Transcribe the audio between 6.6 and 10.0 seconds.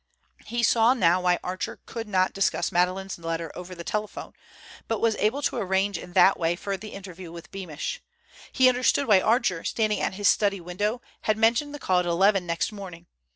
the interview with Beamish. He understood why Archer, standing